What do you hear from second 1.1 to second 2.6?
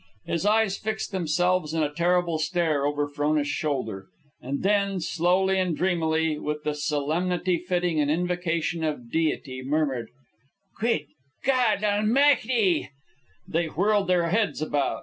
themselves in a terrible